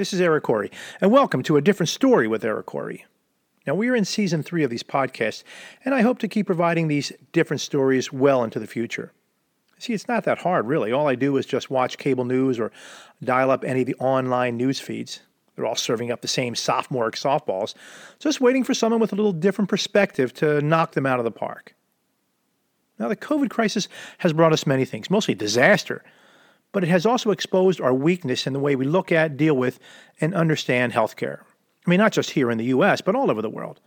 This 0.00 0.14
is 0.14 0.20
Eric 0.22 0.44
Corey, 0.44 0.70
and 1.02 1.12
welcome 1.12 1.42
to 1.42 1.58
a 1.58 1.60
different 1.60 1.90
story 1.90 2.26
with 2.26 2.42
Eric 2.42 2.64
Corey. 2.64 3.04
Now, 3.66 3.74
we 3.74 3.90
are 3.90 3.94
in 3.94 4.06
season 4.06 4.42
three 4.42 4.64
of 4.64 4.70
these 4.70 4.82
podcasts, 4.82 5.44
and 5.84 5.94
I 5.94 6.00
hope 6.00 6.18
to 6.20 6.26
keep 6.26 6.46
providing 6.46 6.88
these 6.88 7.12
different 7.32 7.60
stories 7.60 8.10
well 8.10 8.42
into 8.42 8.58
the 8.58 8.66
future. 8.66 9.12
See, 9.76 9.92
it's 9.92 10.08
not 10.08 10.24
that 10.24 10.38
hard, 10.38 10.66
really. 10.66 10.90
All 10.90 11.06
I 11.06 11.16
do 11.16 11.36
is 11.36 11.44
just 11.44 11.68
watch 11.68 11.98
cable 11.98 12.24
news 12.24 12.58
or 12.58 12.72
dial 13.22 13.50
up 13.50 13.62
any 13.62 13.82
of 13.82 13.86
the 13.86 13.94
online 13.96 14.56
news 14.56 14.80
feeds. 14.80 15.20
They're 15.54 15.66
all 15.66 15.76
serving 15.76 16.10
up 16.10 16.22
the 16.22 16.28
same 16.28 16.54
sophomoric 16.54 17.16
softballs, 17.16 17.74
just 18.18 18.40
waiting 18.40 18.64
for 18.64 18.72
someone 18.72 19.02
with 19.02 19.12
a 19.12 19.16
little 19.16 19.34
different 19.34 19.68
perspective 19.68 20.32
to 20.36 20.62
knock 20.62 20.92
them 20.92 21.04
out 21.04 21.18
of 21.18 21.26
the 21.26 21.30
park. 21.30 21.74
Now, 22.98 23.08
the 23.08 23.16
COVID 23.16 23.50
crisis 23.50 23.86
has 24.16 24.32
brought 24.32 24.54
us 24.54 24.66
many 24.66 24.86
things, 24.86 25.10
mostly 25.10 25.34
disaster, 25.34 26.02
but 26.72 26.84
it 26.84 26.88
has 26.88 27.06
also 27.06 27.30
exposed 27.30 27.80
our 27.80 27.94
weakness 27.94 28.46
in 28.46 28.52
the 28.52 28.60
way 28.60 28.76
we 28.76 28.84
look 28.84 29.10
at, 29.10 29.36
deal 29.36 29.56
with, 29.56 29.78
and 30.20 30.34
understand 30.34 30.92
healthcare. 30.92 31.40
I 31.86 31.90
mean, 31.90 31.98
not 31.98 32.12
just 32.12 32.30
here 32.30 32.50
in 32.50 32.58
the 32.58 32.66
US, 32.66 33.00
but 33.00 33.14
all 33.14 33.30
over 33.30 33.42
the 33.42 33.50
world. 33.50 33.80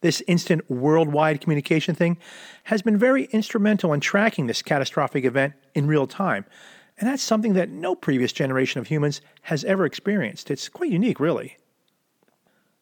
This 0.00 0.22
instant 0.26 0.70
worldwide 0.70 1.40
communication 1.40 1.94
thing 1.94 2.18
has 2.64 2.82
been 2.82 2.98
very 2.98 3.24
instrumental 3.26 3.92
in 3.92 4.00
tracking 4.00 4.46
this 4.46 4.62
catastrophic 4.62 5.24
event 5.24 5.54
in 5.74 5.86
real 5.86 6.06
time. 6.06 6.44
And 6.98 7.08
that's 7.08 7.22
something 7.22 7.54
that 7.54 7.70
no 7.70 7.94
previous 7.94 8.32
generation 8.32 8.80
of 8.80 8.86
humans 8.86 9.20
has 9.42 9.64
ever 9.64 9.84
experienced. 9.84 10.50
It's 10.50 10.68
quite 10.68 10.90
unique, 10.90 11.18
really. 11.18 11.56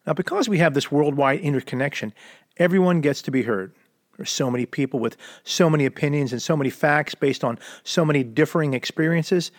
Now, 0.05 0.13
because 0.13 0.49
we 0.49 0.57
have 0.59 0.73
this 0.73 0.91
worldwide 0.91 1.39
interconnection, 1.39 2.13
everyone 2.57 3.01
gets 3.01 3.21
to 3.23 3.31
be 3.31 3.43
heard. 3.43 3.73
There's 4.17 4.29
so 4.29 4.51
many 4.51 4.65
people 4.65 4.99
with 4.99 5.17
so 5.43 5.69
many 5.69 5.85
opinions 5.85 6.31
and 6.31 6.41
so 6.41 6.55
many 6.55 6.69
facts 6.69 7.15
based 7.15 7.43
on 7.43 7.57
so 7.83 8.05
many 8.05 8.23
differing 8.23 8.73
experiences 8.73 9.51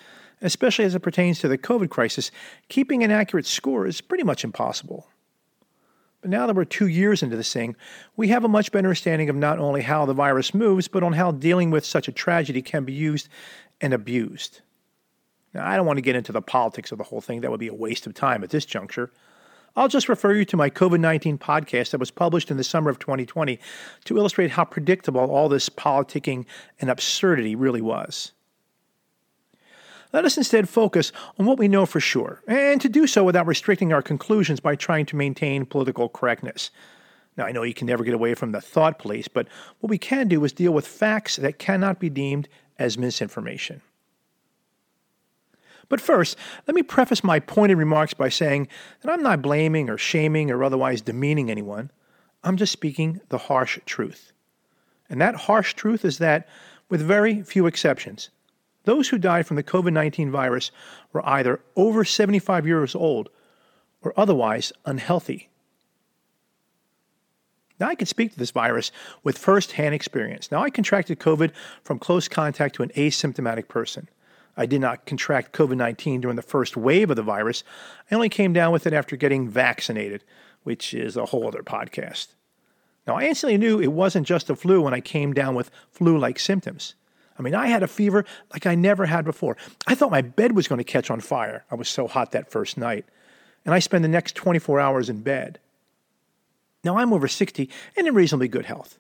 especially 0.45 0.85
as 0.85 0.95
it 0.95 1.01
pertains 1.01 1.39
to 1.41 1.49
the 1.49 1.59
COVID 1.59 1.91
crisis, 1.91 2.31
keeping 2.69 3.03
an 3.03 3.11
accurate 3.11 3.47
score 3.47 3.87
is 3.87 4.01
pretty 4.01 4.25
much 4.25 4.45
impossible. 4.45 5.09
But 6.21 6.31
now 6.31 6.47
that 6.47 6.55
we're 6.55 6.65
two 6.65 6.87
years 6.87 7.23
into 7.23 7.37
this 7.37 7.53
thing, 7.53 7.77
we 8.17 8.29
have 8.29 8.45
a 8.45 8.49
much 8.49 8.71
better 8.71 8.87
understanding 8.87 9.29
of 9.29 9.37
not 9.37 9.59
only 9.59 9.83
how 9.83 10.07
the 10.07 10.15
virus 10.15 10.55
moves, 10.55 10.89
but 10.89 11.03
on 11.03 11.15
how 11.15 11.33
dealing 11.33 11.71
with 11.71 11.85
such 11.85 12.09
a 12.09 12.13
tragedy 12.13 12.63
can 12.63 12.85
be 12.85 12.93
used 12.93 13.29
and 13.81 13.93
abused. 13.93 14.61
Now, 15.53 15.67
I 15.67 15.77
don't 15.77 15.87
want 15.87 15.99
to 15.99 16.03
get 16.03 16.17
into 16.17 16.33
the 16.33 16.43
politics 16.43 16.93
of 16.93 16.99
the 16.99 17.05
whole 17.05 17.21
thing, 17.21 17.41
that 17.41 17.51
would 17.51 17.61
be 17.61 17.69
a 17.69 17.75
waste 17.75 18.07
of 18.07 18.15
time 18.15 18.43
at 18.45 18.51
this 18.51 18.65
juncture. 18.65 19.11
I'll 19.77 19.89
just 19.89 20.09
refer 20.09 20.33
you 20.35 20.45
to 20.47 20.57
my 20.57 20.71
COVID 20.71 21.01
19 21.01 21.39
podcast 21.39 21.91
that 21.91 21.99
was 21.99 22.13
published 22.13 22.51
in 22.51 22.57
the 22.57 22.65
summer 22.65 22.91
of 22.91 23.01
2020 23.01 23.59
to 24.05 24.17
illustrate 24.17 24.53
how 24.53 24.65
predictable 24.65 25.31
all 25.31 25.49
this 25.49 25.69
politicking 25.69 26.47
and 26.81 26.89
absurdity 26.89 27.57
really 27.57 27.81
was. 27.81 28.33
Let 30.13 30.25
us 30.25 30.37
instead 30.37 30.69
focus 30.69 31.11
on 31.41 31.47
what 31.47 31.59
we 31.59 31.67
know 31.67 31.87
for 31.87 31.99
sure, 31.99 32.41
and 32.47 32.81
to 32.81 32.89
do 32.89 33.09
so 33.09 33.25
without 33.25 33.49
restricting 33.49 33.93
our 33.93 34.03
conclusions 34.03 34.61
by 34.61 34.77
trying 34.77 35.07
to 35.07 35.17
maintain 35.17 35.67
political 35.67 36.09
correctness. 36.09 36.71
Now, 37.37 37.47
I 37.47 37.51
know 37.51 37.65
you 37.65 37.75
can 37.75 37.89
never 37.89 38.05
get 38.05 38.15
away 38.15 38.35
from 38.35 38.53
the 38.53 38.61
thought 38.61 39.01
police, 39.01 39.27
but 39.27 39.49
what 39.81 39.91
we 39.91 39.99
can 39.99 40.29
do 40.29 40.45
is 40.45 40.53
deal 40.53 40.71
with 40.71 40.87
facts 40.87 41.35
that 41.37 41.59
cannot 41.59 41.99
be 41.99 42.09
deemed 42.09 42.49
as 42.79 42.97
misinformation. 42.97 43.81
But 45.89 46.01
first, 46.01 46.37
let 46.67 46.75
me 46.75 46.83
preface 46.83 47.23
my 47.23 47.41
pointed 47.41 47.77
remarks 47.77 48.15
by 48.15 48.29
saying 48.29 48.69
that 49.01 49.13
I'm 49.13 49.23
not 49.23 49.43
blaming 49.43 49.91
or 49.91 49.99
shaming 49.99 50.51
or 50.51 50.65
otherwise 50.65 51.03
demeaning 51.03 51.51
anyone. 51.51 51.91
I'm 52.43 52.57
just 52.57 52.73
speaking 52.73 53.21
the 53.29 53.39
harsh 53.39 53.79
truth. 53.87 54.33
And 55.09 55.21
that 55.21 55.35
harsh 55.35 55.75
truth 55.75 56.05
is 56.05 56.19
that, 56.19 56.49
with 56.89 57.01
very 57.01 57.43
few 57.43 57.67
exceptions, 57.67 58.31
those 58.85 59.09
who 59.09 59.19
died 59.19 59.47
from 59.47 59.57
the 59.57 59.63
COVID 59.63 59.93
19 59.93 60.31
virus 60.31 60.71
were 61.13 61.27
either 61.27 61.61
over 61.77 62.05
75 62.05 62.67
years 62.67 62.95
old 62.95 63.31
or 64.03 64.13
otherwise 64.17 64.73
unhealthy. 64.85 65.49
Now, 67.81 67.89
I 67.89 67.97
can 67.97 68.07
speak 68.07 68.33
to 68.33 68.39
this 68.39 68.53
virus 68.53 68.93
with 69.25 69.37
firsthand 69.37 69.95
experience. 69.95 70.53
Now, 70.53 70.63
I 70.63 70.71
contracted 70.71 71.19
COVID 71.19 71.53
from 71.83 71.99
close 71.99 72.29
contact 72.29 72.77
to 72.77 72.83
an 72.83 72.91
asymptomatic 72.91 73.67
person. 73.67 74.09
I 74.57 74.67
did 74.67 74.81
not 74.81 75.07
contract 75.07 75.53
COVID 75.53 75.77
19 75.77 76.21
during 76.21 76.37
the 76.37 76.43
first 76.43 76.77
wave 76.77 77.11
of 77.11 77.17
the 77.17 77.23
virus. 77.23 77.65
I 78.11 78.15
only 78.15 78.29
came 78.29 78.53
down 78.53 78.73
with 78.73 78.87
it 78.87 78.93
after 78.93 79.17
getting 79.17 79.49
vaccinated, 79.49 80.25
which 80.63 80.95
is 80.95 81.17
a 81.17 81.27
whole 81.27 81.47
other 81.47 81.63
podcast. 81.63 82.29
Now, 83.07 83.17
I 83.17 83.25
instantly 83.25 83.59
knew 83.59 83.81
it 83.81 83.93
wasn't 83.93 84.27
just 84.27 84.47
the 84.47 84.57
flu 84.57 84.81
when 84.81 84.95
I 84.95 85.01
came 85.01 85.35
down 85.35 85.55
with 85.55 85.71
flu 85.91 86.17
like 86.17 86.39
symptoms. 86.39 86.95
I 87.39 87.43
mean, 87.43 87.55
I 87.55 87.67
had 87.67 87.83
a 87.83 87.89
fever 87.89 88.25
like 88.53 88.65
I 88.65 88.75
never 88.75 89.07
had 89.07 89.25
before. 89.25 89.57
I 89.87 89.95
thought 89.95 90.11
my 90.11 90.23
bed 90.23 90.55
was 90.55 90.69
going 90.69 90.79
to 90.79 90.85
catch 90.85 91.11
on 91.11 91.21
fire. 91.21 91.65
I 91.71 91.75
was 91.75 91.89
so 91.89 92.07
hot 92.07 92.33
that 92.33 92.51
first 92.51 92.79
night. 92.79 93.05
And 93.65 93.75
I 93.75 93.79
spent 93.79 94.03
the 94.03 94.09
next 94.09 94.37
24 94.37 94.79
hours 94.79 95.09
in 95.09 95.23
bed. 95.23 95.59
Now, 96.85 96.99
I'm 96.99 97.13
over 97.13 97.29
60 97.29 97.69
and 97.97 98.07
in 98.07 98.15
reasonably 98.15 98.49
good 98.49 98.67
health. 98.67 98.99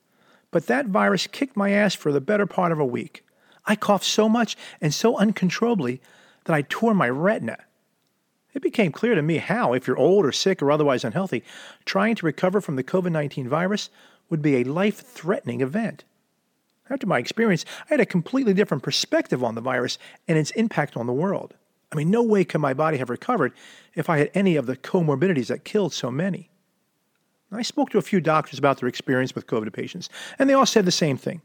But 0.50 0.66
that 0.66 0.86
virus 0.86 1.26
kicked 1.26 1.56
my 1.56 1.70
ass 1.70 1.94
for 1.94 2.12
the 2.12 2.20
better 2.20 2.46
part 2.46 2.72
of 2.72 2.80
a 2.80 2.84
week. 2.84 3.24
I 3.66 3.76
coughed 3.76 4.04
so 4.04 4.28
much 4.28 4.56
and 4.80 4.92
so 4.92 5.16
uncontrollably 5.16 6.00
that 6.44 6.54
I 6.54 6.62
tore 6.62 6.94
my 6.94 7.08
retina. 7.08 7.58
It 8.52 8.62
became 8.62 8.92
clear 8.92 9.14
to 9.14 9.22
me 9.22 9.38
how, 9.38 9.72
if 9.72 9.86
you're 9.86 9.98
old 9.98 10.24
or 10.24 10.32
sick 10.32 10.62
or 10.62 10.70
otherwise 10.70 11.04
unhealthy, 11.04 11.42
trying 11.84 12.14
to 12.16 12.26
recover 12.26 12.60
from 12.60 12.76
the 12.76 12.84
COVID 12.84 13.10
19 13.10 13.48
virus 13.48 13.90
would 14.30 14.42
be 14.42 14.56
a 14.56 14.64
life 14.64 15.00
threatening 15.00 15.60
event. 15.60 16.04
After 16.88 17.06
my 17.06 17.18
experience, 17.18 17.64
I 17.86 17.94
had 17.94 18.00
a 18.00 18.06
completely 18.06 18.52
different 18.52 18.82
perspective 18.82 19.42
on 19.42 19.54
the 19.54 19.60
virus 19.60 19.98
and 20.28 20.38
its 20.38 20.50
impact 20.52 20.96
on 20.96 21.06
the 21.06 21.12
world. 21.12 21.54
I 21.90 21.96
mean, 21.96 22.10
no 22.10 22.22
way 22.22 22.44
could 22.44 22.60
my 22.60 22.74
body 22.74 22.98
have 22.98 23.10
recovered 23.10 23.52
if 23.94 24.10
I 24.10 24.18
had 24.18 24.30
any 24.34 24.56
of 24.56 24.66
the 24.66 24.76
comorbidities 24.76 25.46
that 25.46 25.64
killed 25.64 25.92
so 25.92 26.10
many. 26.10 26.50
I 27.52 27.62
spoke 27.62 27.90
to 27.90 27.98
a 27.98 28.02
few 28.02 28.20
doctors 28.20 28.58
about 28.58 28.78
their 28.78 28.88
experience 28.88 29.34
with 29.34 29.46
COVID 29.46 29.72
patients, 29.72 30.08
and 30.38 30.50
they 30.50 30.54
all 30.54 30.66
said 30.66 30.84
the 30.84 30.90
same 30.90 31.16
thing. 31.16 31.40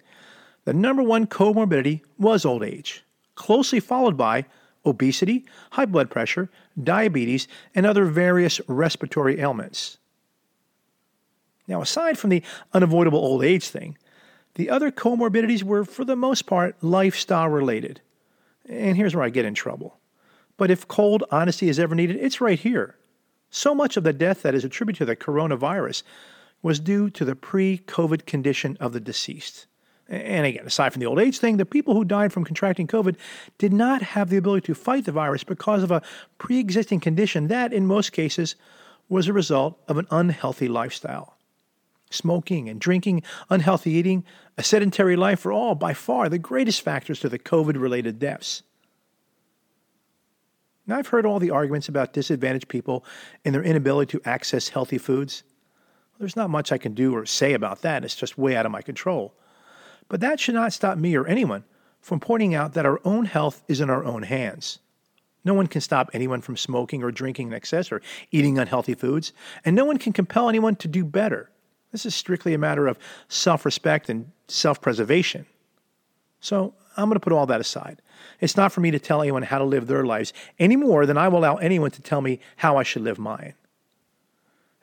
The 0.65 0.73
number 0.73 1.01
one 1.01 1.27
comorbidity 1.27 2.01
was 2.17 2.45
old 2.45 2.63
age, 2.63 3.03
closely 3.35 3.79
followed 3.79 4.17
by 4.17 4.45
obesity, 4.85 5.45
high 5.71 5.85
blood 5.85 6.09
pressure, 6.09 6.49
diabetes, 6.81 7.47
and 7.75 7.85
other 7.85 8.05
various 8.05 8.61
respiratory 8.67 9.39
ailments. 9.39 9.97
Now, 11.67 11.81
aside 11.81 12.17
from 12.17 12.31
the 12.31 12.43
unavoidable 12.73 13.19
old 13.19 13.43
age 13.43 13.67
thing, 13.67 13.97
the 14.55 14.69
other 14.69 14.91
comorbidities 14.91 15.63
were, 15.63 15.85
for 15.85 16.03
the 16.03 16.15
most 16.15 16.45
part, 16.45 16.75
lifestyle 16.81 17.47
related. 17.47 18.01
And 18.67 18.97
here's 18.97 19.15
where 19.15 19.23
I 19.23 19.29
get 19.29 19.45
in 19.45 19.53
trouble. 19.53 19.99
But 20.57 20.71
if 20.71 20.87
cold 20.87 21.23
honesty 21.31 21.69
is 21.69 21.79
ever 21.79 21.95
needed, 21.95 22.17
it's 22.17 22.41
right 22.41 22.59
here. 22.59 22.97
So 23.51 23.73
much 23.73 23.97
of 23.97 24.03
the 24.03 24.13
death 24.13 24.41
that 24.41 24.53
is 24.53 24.65
attributed 24.65 24.99
to 24.99 25.05
the 25.05 25.15
coronavirus 25.15 26.03
was 26.61 26.79
due 26.79 27.09
to 27.11 27.23
the 27.23 27.35
pre 27.35 27.77
COVID 27.77 28.25
condition 28.25 28.75
of 28.79 28.91
the 28.91 28.99
deceased. 28.99 29.67
And 30.09 30.47
again, 30.47 30.65
aside 30.65 30.91
from 30.91 31.01
the 31.01 31.05
old 31.05 31.19
age 31.19 31.37
thing, 31.37 31.57
the 31.57 31.65
people 31.65 31.93
who 31.93 32.03
died 32.03 32.33
from 32.33 32.43
contracting 32.43 32.87
COVID 32.87 33.15
did 33.59 33.71
not 33.71 34.01
have 34.01 34.29
the 34.29 34.37
ability 34.37 34.65
to 34.65 34.73
fight 34.73 35.05
the 35.05 35.11
virus 35.11 35.43
because 35.43 35.83
of 35.83 35.91
a 35.91 36.01
pre 36.39 36.57
existing 36.59 36.99
condition 36.99 37.47
that, 37.47 37.71
in 37.71 37.85
most 37.85 38.11
cases, 38.11 38.55
was 39.07 39.27
a 39.27 39.33
result 39.33 39.79
of 39.87 39.99
an 39.99 40.07
unhealthy 40.09 40.67
lifestyle. 40.67 41.37
Smoking 42.09 42.67
and 42.69 42.81
drinking, 42.81 43.21
unhealthy 43.51 43.91
eating, 43.91 44.25
a 44.57 44.63
sedentary 44.63 45.15
life 45.15 45.45
are 45.45 45.51
all 45.51 45.75
by 45.75 45.93
far 45.93 46.27
the 46.27 46.39
greatest 46.39 46.81
factors 46.81 47.19
to 47.19 47.29
the 47.29 47.37
COVID 47.37 47.79
related 47.79 48.17
deaths. 48.17 48.63
Now, 50.87 50.97
I've 50.97 51.07
heard 51.07 51.27
all 51.27 51.37
the 51.37 51.51
arguments 51.51 51.87
about 51.87 52.13
disadvantaged 52.13 52.67
people 52.67 53.05
and 53.45 53.53
their 53.53 53.61
inability 53.61 54.17
to 54.17 54.27
access 54.27 54.69
healthy 54.69 54.97
foods. 54.97 55.43
There's 56.17 56.35
not 56.35 56.49
much 56.49 56.71
I 56.71 56.79
can 56.79 56.95
do 56.95 57.15
or 57.15 57.27
say 57.27 57.53
about 57.53 57.83
that, 57.83 58.03
it's 58.03 58.15
just 58.15 58.39
way 58.39 58.55
out 58.55 58.65
of 58.65 58.71
my 58.71 58.81
control. 58.81 59.35
But 60.09 60.19
that 60.19 60.39
should 60.39 60.55
not 60.55 60.73
stop 60.73 60.97
me 60.97 61.15
or 61.15 61.25
anyone 61.27 61.63
from 62.01 62.19
pointing 62.19 62.55
out 62.55 62.73
that 62.73 62.85
our 62.85 62.99
own 63.05 63.25
health 63.25 63.63
is 63.67 63.79
in 63.79 63.89
our 63.89 64.03
own 64.03 64.23
hands. 64.23 64.79
No 65.45 65.53
one 65.53 65.67
can 65.67 65.81
stop 65.81 66.09
anyone 66.13 66.41
from 66.41 66.57
smoking 66.57 67.03
or 67.03 67.11
drinking 67.11 67.47
in 67.47 67.53
excess 67.53 67.91
or 67.91 68.01
eating 68.31 68.57
unhealthy 68.57 68.93
foods, 68.93 69.31
and 69.63 69.75
no 69.75 69.85
one 69.85 69.97
can 69.97 70.11
compel 70.11 70.49
anyone 70.49 70.75
to 70.77 70.87
do 70.87 71.05
better. 71.05 71.49
This 71.91 72.05
is 72.05 72.13
strictly 72.13 72.53
a 72.53 72.57
matter 72.57 72.87
of 72.87 72.99
self 73.29 73.65
respect 73.65 74.09
and 74.09 74.31
self 74.47 74.81
preservation. 74.81 75.45
So 76.41 76.73
I'm 76.97 77.05
going 77.05 77.15
to 77.15 77.19
put 77.19 77.33
all 77.33 77.45
that 77.45 77.61
aside. 77.61 78.01
It's 78.41 78.57
not 78.57 78.71
for 78.71 78.81
me 78.81 78.91
to 78.91 78.99
tell 78.99 79.21
anyone 79.21 79.43
how 79.43 79.59
to 79.59 79.63
live 79.63 79.87
their 79.87 80.05
lives 80.05 80.33
any 80.57 80.75
more 80.75 81.05
than 81.05 81.17
I 81.17 81.27
will 81.27 81.39
allow 81.39 81.55
anyone 81.55 81.91
to 81.91 82.01
tell 82.01 82.21
me 82.21 82.39
how 82.57 82.77
I 82.77 82.83
should 82.83 83.01
live 83.01 83.17
mine. 83.19 83.53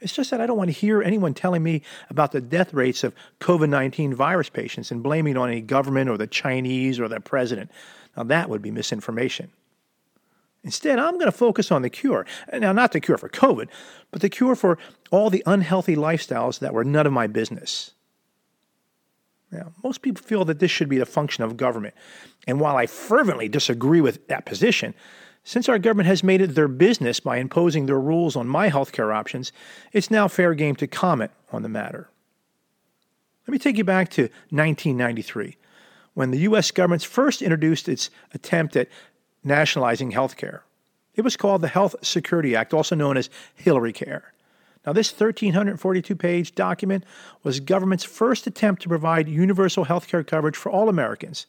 It's 0.01 0.13
just 0.13 0.31
that 0.31 0.41
I 0.41 0.47
don't 0.47 0.59
want 0.59 0.69
to 0.69 0.77
hear 0.79 1.03
anyone 1.03 1.33
telling 1.33 1.63
me 1.63 1.83
about 2.11 2.33
the 2.33 2.41
death 2.41 2.75
rates 2.75 3.03
of 3.03 3.15
COVID 3.41 3.69
19 3.69 4.15
virus 4.15 4.51
patients 4.51 4.91
and 4.91 5.03
blaming 5.03 5.37
on 5.37 5.49
any 5.49 5.63
government 5.63 6.11
or 6.11 6.19
the 6.19 6.27
Chinese 6.27 7.01
or 7.01 7.09
the 7.09 7.21
president. 7.21 7.71
Now, 8.17 8.25
that 8.25 8.51
would 8.51 8.63
be 8.63 8.71
misinformation. 8.71 9.51
Instead, 10.65 10.99
I'm 10.99 11.15
going 11.15 11.27
to 11.27 11.33
focus 11.33 11.71
on 11.71 11.83
the 11.83 11.91
cure. 11.91 12.27
Now, 12.53 12.73
not 12.73 12.93
the 12.93 13.01
cure 13.01 13.19
for 13.19 13.29
COVID, 13.29 13.69
but 14.11 14.21
the 14.21 14.29
cure 14.29 14.57
for 14.57 14.79
all 15.11 15.31
the 15.31 15.43
unhealthy 15.47 15.95
lifestyles 15.95 16.59
that 16.59 16.75
were 16.75 16.85
none 16.85 17.07
of 17.07 17.13
my 17.13 17.29
business. 17.29 17.93
Now, 19.53 19.73
most 19.85 20.03
people 20.03 20.23
feel 20.23 20.45
that 20.47 20.59
this 20.59 20.73
should 20.73 20.89
be 20.89 20.99
the 20.99 21.07
function 21.07 21.45
of 21.45 21.57
government. 21.57 21.95
And 22.49 22.59
while 22.59 22.77
I 22.77 22.87
fervently 22.87 23.49
disagree 23.49 24.01
with 24.01 24.27
that 24.27 24.45
position, 24.45 24.95
Since 25.47 25.69
our 25.69 25.79
government 25.79 26.09
has 26.09 26.25
made 26.25 26.41
it 26.41 26.57
their 26.57 26.67
business 26.67 27.21
by 27.21 27.37
imposing 27.37 27.87
their 27.87 28.01
rules 28.01 28.35
on 28.35 28.49
my 28.49 28.69
healthcare 28.69 29.15
options, 29.15 29.53
it's 29.93 30.11
now 30.11 30.27
fair 30.27 30.55
game 30.55 30.75
to 30.75 30.89
comment 30.89 31.31
on 31.53 31.63
the 31.63 31.69
matter. 31.69 32.11
Let 33.47 33.53
me 33.53 33.59
take 33.61 33.79
you 33.79 33.85
back 33.85 34.11
to 34.11 34.23
1993, 34.23 35.57
when 36.15 36.33
the 36.33 36.41
U.S. 36.41 36.73
government 36.73 37.05
first 37.05 37.43
introduced 37.43 37.89
its 37.89 38.11
attempt 38.35 38.75
at 38.75 38.89
nationalizing 39.45 40.11
healthcare. 40.11 40.63
It 41.15 41.23
was 41.23 41.37
called 41.37 41.63
the 41.63 41.69
Health 41.69 41.95
Security 42.03 42.57
Act, 42.57 42.75
also 42.75 42.97
known 42.97 43.17
as 43.17 43.31
Hillary 43.55 43.93
Care. 43.93 44.33
Now, 44.85 44.95
this 44.95 45.13
1,342 45.13 46.17
page 46.17 46.57
document 46.57 47.05
was 47.45 47.61
government's 47.61 48.03
first 48.03 48.49
attempt 48.49 48.83
to 48.83 48.89
provide 48.89 49.29
universal 49.29 49.85
health 49.85 50.09
care 50.09 50.25
coverage 50.25 50.57
for 50.57 50.73
all 50.73 50.89
Americans 50.89 51.47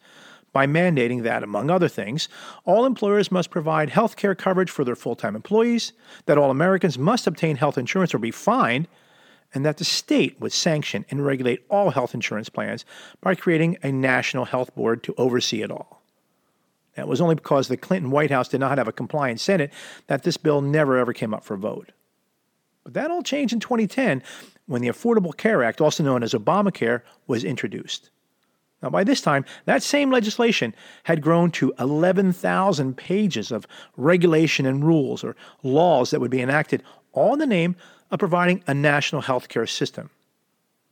by 0.57 0.65
mandating 0.65 1.21
that, 1.21 1.43
among 1.43 1.69
other 1.69 1.87
things, 1.87 2.27
all 2.65 2.83
employers 2.83 3.31
must 3.31 3.51
provide 3.51 3.91
health 3.91 4.15
care 4.15 4.33
coverage 4.33 4.71
for 4.71 4.83
their 4.83 4.95
full 4.95 5.15
time 5.15 5.35
employees, 5.35 5.93
that 6.25 6.35
all 6.35 6.49
Americans 6.49 6.97
must 6.97 7.27
obtain 7.27 7.57
health 7.57 7.77
insurance 7.77 8.11
or 8.11 8.17
be 8.17 8.31
fined, 8.31 8.87
and 9.53 9.63
that 9.63 9.77
the 9.77 9.85
state 9.85 10.41
would 10.41 10.51
sanction 10.51 11.05
and 11.11 11.23
regulate 11.23 11.63
all 11.69 11.91
health 11.91 12.15
insurance 12.15 12.49
plans 12.49 12.85
by 13.21 13.35
creating 13.35 13.77
a 13.83 13.91
national 13.91 14.45
health 14.45 14.73
board 14.73 15.03
to 15.03 15.13
oversee 15.15 15.61
it 15.61 15.69
all. 15.69 16.01
It 16.95 17.07
was 17.07 17.21
only 17.21 17.35
because 17.35 17.67
the 17.67 17.77
Clinton 17.77 18.09
White 18.09 18.31
House 18.31 18.49
did 18.49 18.59
not 18.59 18.79
have 18.79 18.87
a 18.87 18.91
compliant 18.91 19.39
Senate 19.39 19.71
that 20.07 20.23
this 20.23 20.37
bill 20.37 20.61
never 20.61 20.97
ever 20.97 21.13
came 21.13 21.35
up 21.35 21.43
for 21.43 21.55
vote. 21.55 21.91
But 22.83 22.95
that 22.95 23.11
all 23.11 23.21
changed 23.21 23.53
in 23.53 23.59
2010 23.59 24.23
when 24.65 24.81
the 24.81 24.89
Affordable 24.89 25.37
Care 25.37 25.63
Act, 25.63 25.81
also 25.81 26.03
known 26.03 26.23
as 26.23 26.33
Obamacare, 26.33 27.03
was 27.27 27.43
introduced. 27.43 28.09
Now, 28.81 28.89
by 28.89 29.03
this 29.03 29.21
time, 29.21 29.43
that 29.65 29.81
same 29.81 30.11
legislation 30.11 30.75
had 31.03 31.21
grown 31.21 31.49
to 31.51 31.73
11,000 31.79 32.95
pages 32.95 33.51
of 33.51 33.65
regulation 33.95 34.65
and 34.65 34.83
rules 34.83 35.23
or 35.23 35.35
laws 35.63 36.11
that 36.11 36.19
would 36.19 36.31
be 36.31 36.41
enacted, 36.41 36.83
all 37.11 37.33
in 37.33 37.39
the 37.39 37.47
name 37.47 37.75
of 38.11 38.19
providing 38.19 38.63
a 38.67 38.73
national 38.73 39.21
health 39.21 39.49
care 39.49 39.65
system. 39.65 40.11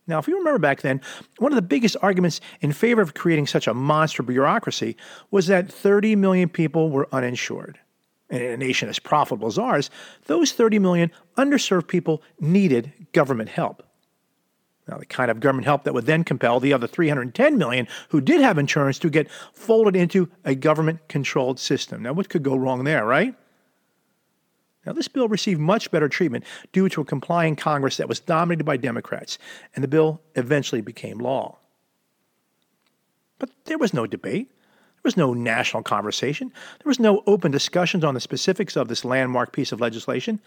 Now, 0.08 0.20
if 0.20 0.28
you 0.28 0.38
remember 0.38 0.60
back 0.60 0.82
then, 0.82 1.02
one 1.40 1.52
of 1.52 1.56
the 1.56 1.62
biggest 1.62 1.96
arguments 2.02 2.42
in 2.62 2.72
favor 2.72 3.02
of 3.02 3.14
creating 3.14 3.48
such 3.48 3.68
a 3.68 3.74
monster 3.74 4.24
bureaucracy 4.24 4.98
was 5.32 5.48
that 5.48 5.72
30 5.72 6.16
million 6.16 6.50
people 6.50 6.90
were 6.90 7.08
uninsured. 7.12 7.80
And 8.30 8.42
in 8.42 8.52
a 8.52 8.58
nation 8.58 8.90
as 8.90 9.00
profitable 9.00 9.48
as 9.48 9.58
ours, 9.58 9.90
those 10.26 10.52
30 10.52 10.80
million 10.80 11.12
underserved 11.38 11.88
people 11.88 12.24
needed 12.40 12.92
government 13.14 13.50
help. 13.50 13.84
Now, 14.88 14.98
the 14.98 15.06
kind 15.06 15.32
of 15.32 15.40
government 15.40 15.66
help 15.66 15.84
that 15.84 15.94
would 15.94 16.06
then 16.06 16.24
compel 16.24 16.60
the 16.60 16.72
other 16.72 16.86
310 16.86 17.58
million 17.58 17.88
who 18.10 18.22
did 18.22 18.42
have 18.42 18.60
insurance 18.60 19.00
to 19.00 19.10
get 19.10 19.32
folded 19.54 19.96
into 19.96 20.30
a 20.44 20.54
government 20.54 21.08
controlled 21.08 21.60
system. 21.60 22.04
Now, 22.04 22.14
what 22.14 22.30
could 22.30 22.44
go 22.44 22.56
wrong 22.56 22.84
there, 22.84 23.06
right? 23.06 23.34
Now, 24.86 24.94
this 24.94 25.08
bill 25.08 25.28
received 25.28 25.60
much 25.60 25.90
better 25.90 26.08
treatment 26.08 26.44
due 26.72 26.88
to 26.90 27.02
a 27.02 27.06
complying 27.06 27.56
Congress 27.56 27.98
that 27.98 28.08
was 28.08 28.20
dominated 28.20 28.66
by 28.66 28.78
Democrats, 28.78 29.40
and 29.74 29.84
the 29.84 29.88
bill 29.88 30.22
eventually 30.36 30.82
became 30.82 31.18
law. 31.18 31.58
But 33.40 33.50
there 33.66 33.80
was 33.80 33.94
no 33.94 34.06
debate. 34.06 34.50
There 34.50 35.02
was 35.04 35.18
no 35.18 35.34
national 35.34 35.82
conversation. 35.82 36.50
There 36.50 36.90
was 36.90 37.00
no 37.00 37.24
open 37.26 37.52
discussions 37.52 38.04
on 38.04 38.14
the 38.14 38.20
specifics 38.20 38.76
of 38.76 38.88
this 38.88 39.04
landmark 39.04 39.52
piece 39.52 39.72
of 39.72 39.82
legislation, 39.82 40.40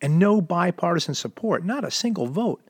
and 0.00 0.18
no 0.18 0.40
bipartisan 0.40 1.14
support, 1.14 1.62
not 1.62 1.84
a 1.84 1.90
single 1.90 2.26
vote. 2.26 2.62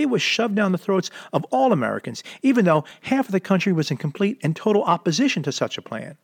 It 0.00 0.08
was 0.08 0.22
shoved 0.22 0.54
down 0.54 0.72
the 0.72 0.78
throats 0.78 1.10
of 1.34 1.44
all 1.50 1.72
Americans, 1.72 2.24
even 2.40 2.64
though 2.64 2.84
half 3.02 3.26
of 3.26 3.32
the 3.32 3.38
country 3.38 3.70
was 3.70 3.90
in 3.90 3.98
complete 3.98 4.38
and 4.42 4.56
total 4.56 4.82
opposition 4.82 5.42
to 5.42 5.52
such 5.52 5.76
a 5.76 5.82
plan. 5.82 6.16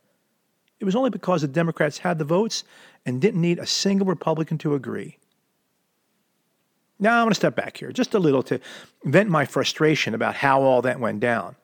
It 0.79 0.85
was 0.85 0.95
only 0.95 1.11
because 1.11 1.41
the 1.41 1.47
Democrats 1.47 1.99
had 1.99 2.17
the 2.17 2.25
votes 2.25 2.63
and 3.05 3.21
didn't 3.21 3.39
need 3.39 3.59
a 3.59 3.67
single 3.67 4.07
Republican 4.07 4.57
to 4.59 4.73
agree. 4.73 5.19
Now, 6.99 7.19
I'm 7.19 7.25
going 7.25 7.31
to 7.31 7.35
step 7.35 7.55
back 7.55 7.77
here 7.77 7.91
just 7.91 8.15
a 8.15 8.19
little 8.19 8.41
to 8.43 8.59
vent 9.03 9.29
my 9.29 9.45
frustration 9.45 10.15
about 10.15 10.33
how 10.33 10.63
all 10.63 10.81
that 10.81 10.99
went 10.99 11.19
down. 11.19 11.55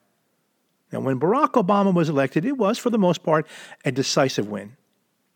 Now, 0.92 1.00
when 1.00 1.19
Barack 1.19 1.54
Obama 1.54 1.92
was 1.92 2.09
elected, 2.09 2.45
it 2.45 2.59
was, 2.59 2.77
for 2.77 2.92
the 2.92 3.00
most 3.00 3.24
part, 3.24 3.48
a 3.83 3.92
decisive 3.92 4.48
win. 4.48 4.77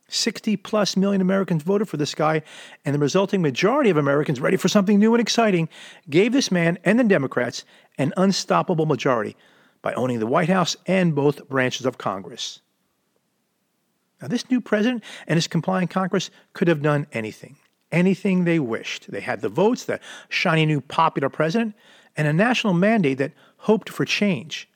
60 0.10 0.58
plus 0.58 0.96
million 0.96 1.22
Americans 1.22 1.64
voted 1.64 1.90
for 1.90 1.98
this 1.98 2.16
guy, 2.16 2.42
and 2.86 2.96
the 2.96 3.00
resulting 3.00 3.42
majority 3.42 3.90
of 3.90 3.98
Americans, 3.98 4.40
ready 4.40 4.58
for 4.58 4.68
something 4.68 5.00
new 5.00 5.14
and 5.14 5.22
exciting, 5.22 5.68
gave 6.10 6.32
this 6.32 6.52
man 6.52 6.78
and 6.84 7.00
the 7.00 7.04
Democrats 7.04 7.66
an 7.98 8.14
unstoppable 8.18 8.86
majority 8.86 9.36
by 9.82 9.94
owning 9.94 10.20
the 10.20 10.28
White 10.28 10.50
House 10.50 10.76
and 10.86 11.16
both 11.16 11.48
branches 11.50 11.86
of 11.86 11.98
Congress. 11.98 12.62
Now, 14.22 14.28
this 14.28 14.50
new 14.50 14.62
president 14.62 15.04
and 15.28 15.38
his 15.38 15.48
compliant 15.48 15.92
Congress 15.92 16.32
could 16.54 16.68
have 16.68 16.82
done 16.82 17.06
anything, 17.12 17.58
anything 17.92 18.44
they 18.44 18.60
wished. 18.60 19.12
They 19.12 19.22
had 19.22 19.42
the 19.42 19.50
votes, 19.50 19.86
the 19.86 20.00
shiny 20.30 20.66
new 20.66 20.82
popular 20.82 21.30
president, 21.30 21.76
and 22.16 22.28
a 22.28 22.34
national 22.34 22.74
mandate 22.74 23.20
that 23.20 23.34
hoped 23.58 23.90
for 23.90 24.06
change. 24.06 24.68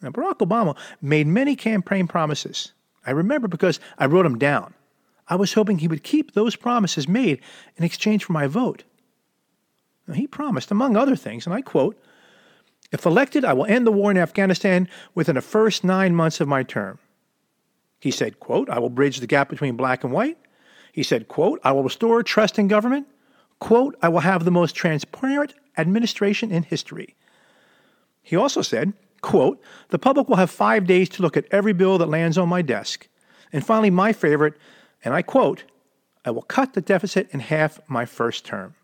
Now, 0.00 0.10
Barack 0.10 0.38
Obama 0.38 0.76
made 1.02 1.26
many 1.26 1.56
campaign 1.56 2.06
promises 2.06 2.72
I 3.08 3.12
remember 3.12 3.48
because 3.48 3.80
I 3.96 4.04
wrote 4.04 4.24
them 4.24 4.36
down. 4.36 4.74
I 5.28 5.36
was 5.36 5.54
hoping 5.54 5.78
he 5.78 5.88
would 5.88 6.02
keep 6.02 6.34
those 6.34 6.56
promises 6.56 7.08
made 7.08 7.40
in 7.78 7.84
exchange 7.84 8.22
for 8.22 8.34
my 8.34 8.46
vote. 8.46 8.84
Now, 10.06 10.12
he 10.12 10.26
promised, 10.26 10.70
among 10.70 10.94
other 10.94 11.16
things, 11.16 11.46
and 11.46 11.54
I 11.54 11.62
quote, 11.62 11.98
If 12.92 13.06
elected, 13.06 13.46
I 13.46 13.54
will 13.54 13.64
end 13.64 13.86
the 13.86 13.92
war 13.92 14.10
in 14.10 14.18
Afghanistan 14.18 14.90
within 15.14 15.36
the 15.36 15.40
first 15.40 15.84
nine 15.84 16.14
months 16.14 16.38
of 16.38 16.48
my 16.48 16.62
term. 16.62 16.98
He 17.98 18.10
said, 18.10 18.40
quote, 18.40 18.68
I 18.68 18.78
will 18.78 18.90
bridge 18.90 19.20
the 19.20 19.26
gap 19.26 19.48
between 19.48 19.74
black 19.74 20.04
and 20.04 20.12
white. 20.12 20.36
He 20.92 21.02
said, 21.02 21.28
quote, 21.28 21.60
I 21.64 21.72
will 21.72 21.84
restore 21.84 22.22
trust 22.22 22.58
in 22.58 22.68
government. 22.68 23.06
Quote, 23.58 23.96
I 24.02 24.10
will 24.10 24.20
have 24.20 24.44
the 24.44 24.50
most 24.50 24.74
transparent 24.74 25.54
administration 25.78 26.52
in 26.52 26.62
history. 26.62 27.16
He 28.22 28.36
also 28.36 28.60
said, 28.60 28.92
quote, 29.20 29.62
the 29.88 29.98
public 29.98 30.28
will 30.28 30.36
have 30.36 30.50
five 30.50 30.86
days 30.86 31.08
to 31.10 31.22
look 31.22 31.36
at 31.36 31.46
every 31.50 31.72
bill 31.72 31.98
that 31.98 32.08
lands 32.08 32.38
on 32.38 32.48
my 32.48 32.62
desk. 32.62 33.08
And 33.52 33.64
finally, 33.64 33.90
my 33.90 34.12
favorite, 34.12 34.54
and 35.04 35.14
I 35.14 35.22
quote, 35.22 35.64
I 36.24 36.30
will 36.30 36.42
cut 36.42 36.74
the 36.74 36.80
deficit 36.80 37.28
in 37.30 37.40
half 37.40 37.80
my 37.88 38.04
first 38.04 38.44
term. 38.44 38.74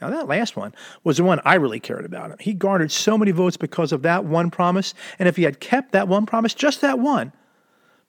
Now, 0.00 0.10
that 0.10 0.28
last 0.28 0.56
one 0.56 0.74
was 1.02 1.16
the 1.16 1.24
one 1.24 1.40
I 1.44 1.54
really 1.54 1.80
cared 1.80 2.04
about. 2.04 2.42
He 2.42 2.52
garnered 2.52 2.92
so 2.92 3.16
many 3.16 3.30
votes 3.30 3.56
because 3.56 3.92
of 3.92 4.02
that 4.02 4.24
one 4.24 4.50
promise, 4.50 4.92
and 5.18 5.28
if 5.28 5.36
he 5.36 5.44
had 5.44 5.60
kept 5.60 5.92
that 5.92 6.08
one 6.08 6.26
promise, 6.26 6.52
just 6.52 6.80
that 6.82 6.98
one, 6.98 7.32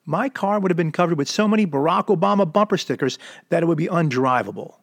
my 0.04 0.28
car 0.28 0.60
would 0.60 0.70
have 0.70 0.76
been 0.76 0.92
covered 0.92 1.18
with 1.18 1.28
so 1.28 1.48
many 1.48 1.66
Barack 1.66 2.06
Obama 2.06 2.50
bumper 2.50 2.76
stickers 2.76 3.18
that 3.48 3.62
it 3.62 3.66
would 3.66 3.78
be 3.78 3.88
undrivable. 3.88 4.76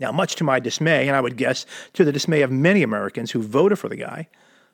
Now, 0.00 0.12
much 0.12 0.36
to 0.36 0.44
my 0.44 0.60
dismay, 0.60 1.08
and 1.08 1.16
I 1.16 1.20
would 1.20 1.36
guess 1.36 1.66
to 1.94 2.04
the 2.04 2.12
dismay 2.12 2.42
of 2.42 2.52
many 2.52 2.82
Americans 2.82 3.32
who 3.32 3.42
voted 3.42 3.78
for 3.78 3.88
the 3.88 3.96
guy, 3.96 4.28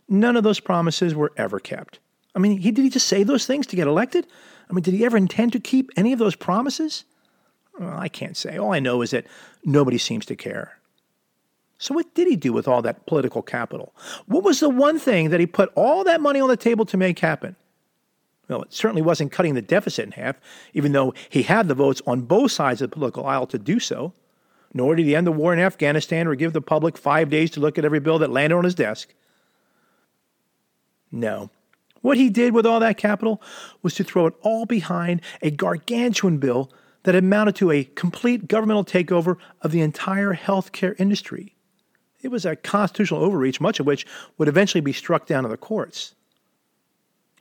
none 0.09 0.37
of 0.37 0.45
those 0.45 0.61
promises 0.61 1.15
were 1.15 1.33
ever 1.37 1.59
kept. 1.59 1.99
I 2.35 2.39
mean, 2.39 2.59
he, 2.59 2.71
did 2.71 2.83
he 2.83 2.91
just 2.91 3.07
say 3.07 3.23
those 3.23 3.47
things 3.47 3.67
to 3.69 3.77
get 3.77 3.87
elected? 3.87 4.27
I 4.69 4.73
mean, 4.73 4.83
did 4.83 4.95
he 4.95 5.05
ever 5.05 5.17
intend 5.17 5.53
to 5.53 5.61
keep 5.61 5.91
any 5.97 6.13
of 6.13 6.19
those 6.19 6.37
promises? 6.37 7.05
Well, 7.79 7.97
I 7.99 8.09
can't 8.09 8.37
say. 8.37 8.59
All 8.59 8.73
I 8.73 8.81
know 8.81 9.03
is 9.03 9.11
that 9.13 9.27
nobody 9.65 9.99
seems 9.99 10.27
to 10.27 10.37
care. 10.37 10.79
So, 11.79 11.95
what 11.95 12.15
did 12.15 12.29
he 12.29 12.37
do 12.37 12.53
with 12.53 12.69
all 12.69 12.83
that 12.83 13.07
political 13.07 13.43
capital? 13.43 13.95
What 14.27 14.45
was 14.45 14.61
the 14.61 14.71
one 14.71 14.99
thing 14.99 15.31
that 15.31 15.41
he 15.41 15.47
put 15.47 15.73
all 15.75 16.05
that 16.05 16.21
money 16.21 16.41
on 16.41 16.49
the 16.49 16.57
table 16.57 16.85
to 16.87 16.97
make 16.97 17.19
happen? 17.19 17.57
Well, 18.49 18.63
it 18.63 18.73
certainly 18.73 19.03
wasn't 19.03 19.33
cutting 19.33 19.55
the 19.55 19.63
deficit 19.63 20.05
in 20.05 20.13
half, 20.13 20.37
even 20.73 20.93
though 20.93 21.15
he 21.31 21.43
had 21.43 21.67
the 21.67 21.75
votes 21.75 22.01
on 22.07 22.23
both 22.23 22.53
sides 22.53 22.81
of 22.81 22.91
the 22.91 22.95
political 22.95 23.27
aisle 23.27 23.47
to 23.49 23.59
do 23.59 23.81
so 23.81 24.13
nor 24.75 24.97
did 24.97 25.07
he 25.07 25.15
end 25.15 25.27
the 25.27 25.33
war 25.33 25.53
in 25.53 25.61
Afghanistan 25.61 26.27
or 26.27 26.35
give 26.35 26.53
the 26.53 26.61
public 26.61 26.99
five 26.99 27.31
days 27.31 27.51
to 27.53 27.61
look 27.61 27.79
at 27.79 27.85
every 27.85 28.01
bill 28.01 28.19
that 28.19 28.31
landed 28.31 28.57
on 28.57 28.65
his 28.65 28.75
desk. 28.75 29.15
No. 31.13 31.51
What 32.01 32.19
he 32.19 32.29
did 32.29 32.53
with 32.53 32.67
all 32.67 32.81
that 32.81 32.99
capital 32.99 33.41
was 33.83 33.95
to 33.95 34.05
throw 34.05 34.27
it 34.27 34.35
all 34.43 34.67
behind 34.67 35.23
a 35.41 35.51
gargantuan 35.51 36.39
bill 36.39 36.71
that 37.05 37.15
amounted 37.15 37.55
to 37.57 37.71
a 37.71 37.85
complete 37.85 38.49
governmental 38.49 38.85
takeover 38.85 39.37
of 39.63 39.71
the 39.71 39.81
entire 39.81 40.35
healthcare 40.35 40.99
industry. 40.99 41.55
It 42.21 42.29
was 42.29 42.45
a 42.45 42.57
constitutional 42.57 43.23
overreach, 43.23 43.61
much 43.61 43.79
of 43.79 43.87
which 43.87 44.07
would 44.37 44.49
eventually 44.49 44.81
be 44.81 44.93
struck 44.93 45.27
down 45.27 45.45
in 45.45 45.51
the 45.51 45.57
courts 45.57 46.15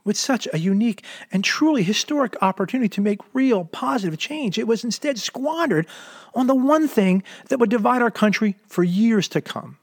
with 0.04 0.18
such 0.18 0.48
a 0.54 0.60
unique 0.60 1.04
and 1.32 1.44
truly 1.44 1.84
historic 1.84 2.36
opportunity 2.42 2.90
to 2.90 3.02
make 3.02 3.20
real 3.34 3.66
positive 3.66 4.18
change, 4.18 4.58
it 4.58 4.68
was 4.68 4.84
instead 4.84 5.18
squandered 5.18 5.88
on 6.34 6.48
the 6.48 6.56
one 6.56 6.88
thing 6.88 7.24
that 7.50 7.60
would 7.60 7.70
divide 7.70 8.02
our 8.02 8.12
country 8.12 8.56
for 8.68 8.84
years 8.84 9.28
to 9.30 9.42
come 9.42 9.78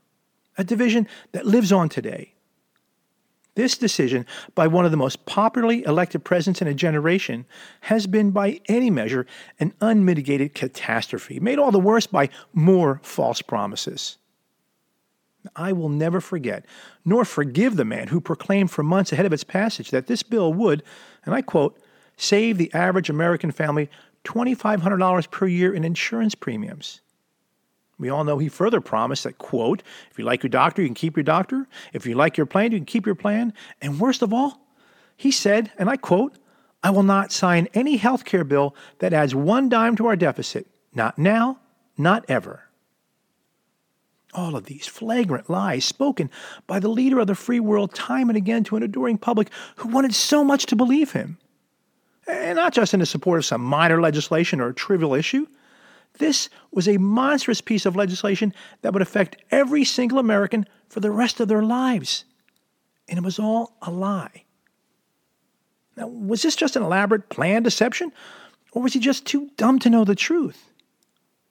a 0.59 0.65
division 0.65 1.09
that 1.33 1.47
lives 1.47 1.73
on 1.73 1.89
today. 1.89 2.35
This 3.55 3.77
decision 3.77 4.27
by 4.55 4.67
one 4.67 4.85
of 4.85 4.91
the 4.91 4.97
most 4.97 5.27
popularly 5.27 5.85
elected 5.85 6.23
presidents 6.23 6.63
in 6.63 6.69
a 6.69 6.75
generation 6.75 7.47
has 7.81 8.07
been, 8.07 8.31
by 8.31 8.61
any 8.69 8.91
measure, 8.91 9.27
an 9.59 9.75
unmitigated 9.81 10.55
catastrophe, 10.55 11.41
made 11.41 11.59
all 11.59 11.73
the 11.73 11.81
worse 11.81 12.07
by 12.07 12.29
more 12.53 13.01
false 13.03 13.43
promises. 13.43 14.19
I 15.57 15.73
will 15.73 15.89
never 15.89 16.21
forget, 16.21 16.67
nor 17.05 17.25
forgive 17.25 17.77
the 17.77 17.85
man 17.85 18.09
who 18.09 18.21
proclaimed 18.21 18.71
for 18.71 18.83
months 18.83 19.13
ahead 19.13 19.27
of 19.27 19.33
its 19.33 19.45
passage 19.45 19.91
that 19.91 20.07
this 20.07 20.23
bill 20.23 20.53
would, 20.53 20.83
and 21.25 21.35
I 21.35 21.43
quote, 21.43 21.79
save 22.17 22.59
the 22.59 22.73
average 22.75 23.09
American 23.09 23.51
family 23.51 23.89
$2,500 24.25 25.31
per 25.31 25.47
year 25.47 25.73
in 25.73 25.85
insurance 25.85 26.35
premiums. 26.35 27.01
We 27.99 28.09
all 28.09 28.25
know 28.25 28.39
he 28.39 28.49
further 28.49 28.81
promised 28.81 29.25
that, 29.25 29.39
quote, 29.39 29.83
if 30.11 30.19
you 30.19 30.25
like 30.25 30.43
your 30.43 30.51
doctor, 30.51 30.83
you 30.83 30.89
can 30.89 30.95
keep 30.95 31.17
your 31.17 31.25
doctor. 31.25 31.67
If 31.93 32.07
you 32.07 32.15
like 32.15 32.37
your 32.37 32.47
plan, 32.47 32.73
you 32.73 32.79
can 32.79 32.87
keep 32.87 33.05
your 33.05 33.15
plan. 33.15 33.53
And 33.83 34.01
worst 34.01 34.23
of 34.23 34.33
all, 34.33 34.67
he 35.17 35.31
said, 35.31 35.71
and 35.79 35.91
I 35.91 35.97
quote, 35.97 36.39
I 36.83 36.91
will 36.91 37.03
not 37.03 37.31
sign 37.31 37.69
any 37.75 37.99
health 37.99 38.25
care 38.25 38.45
bill 38.45 38.75
that 39.01 39.13
adds 39.13 39.35
one 39.35 39.69
dime 39.69 39.97
to 39.97 40.07
our 40.07 40.17
deficit. 40.17 40.67
Not 40.95 41.19
now, 41.19 41.59
not 41.99 42.25
ever. 42.27 42.70
All 44.33 44.55
of 44.55 44.65
these 44.65 44.87
flagrant 44.87 45.51
lies 45.51 45.85
spoken 45.85 46.31
by 46.67 46.79
the 46.79 46.89
leader 46.89 47.19
of 47.19 47.27
the 47.27 47.35
free 47.35 47.61
world 47.61 47.95
time 47.95 48.29
and 48.31 48.37
again 48.37 48.63
to 48.65 48.77
an 48.77 48.83
adoring 48.83 49.19
public 49.19 49.51
who 49.77 49.89
wanted 49.89 50.15
so 50.15 50.45
much 50.45 50.67
to 50.67 50.77
believe 50.77 51.13
him. 51.13 51.39
And 52.29 52.57
not 52.57 52.73
just 52.73 52.95
in 52.95 53.01
the 53.01 53.07
support 53.07 53.39
of 53.39 53.45
some 53.45 53.61
minor 53.61 54.01
legislation 54.01 54.61
or 54.61 54.69
a 54.69 54.75
trivial 54.75 55.15
issue. 55.15 55.47
This 56.19 56.49
was 56.71 56.87
a 56.87 56.99
monstrous 56.99 57.61
piece 57.61 57.87
of 57.87 57.97
legislation 57.97 58.53
that 58.83 58.93
would 58.93 59.03
affect 59.03 59.37
every 59.51 59.85
single 59.85 60.19
American 60.19 60.67
for 60.89 61.01
the 61.01 61.11
rest 61.11 61.41
of 61.41 61.49
their 61.49 61.63
lives. 61.63 62.25
And 63.09 63.19
it 63.19 63.25
was 63.25 63.39
all 63.39 63.77
a 63.83 63.91
lie. 63.91 64.45
Now, 65.97 66.07
was 66.07 66.43
this 66.43 66.57
just 66.57 66.77
an 66.77 66.83
elaborate 66.83 67.29
planned 67.31 67.65
deception? 67.65 68.13
Or 68.73 68.83
was 68.83 68.93
he 68.93 69.01
just 69.01 69.27
too 69.27 69.51
dumb 69.57 69.79
to 69.81 69.91
know 69.91 70.05
the 70.05 70.15
truth? 70.15 70.71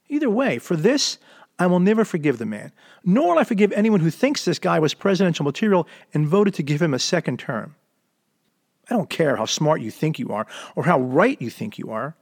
Either 0.07 0.29
way, 0.29 0.59
for 0.59 0.75
this, 0.75 1.17
I 1.59 1.67
will 1.67 1.81
never 1.81 2.05
forgive 2.05 2.37
the 2.37 2.45
man, 2.45 2.71
nor 3.03 3.33
will 3.33 3.39
I 3.39 3.43
forgive 3.43 3.73
anyone 3.73 3.99
who 3.99 4.09
thinks 4.09 4.45
this 4.45 4.59
guy 4.59 4.79
was 4.79 4.93
presidential 4.93 5.43
material 5.43 5.87
and 6.13 6.25
voted 6.25 6.53
to 6.55 6.63
give 6.63 6.81
him 6.81 6.93
a 6.93 6.99
second 6.99 7.37
term. 7.37 7.75
I 8.89 8.95
don't 8.95 9.09
care 9.09 9.35
how 9.35 9.45
smart 9.45 9.81
you 9.81 9.91
think 9.91 10.17
you 10.17 10.29
are 10.29 10.47
or 10.75 10.85
how 10.85 10.99
right 10.99 11.39
you 11.41 11.49
think 11.49 11.77
you 11.77 11.91
are. 11.91 12.15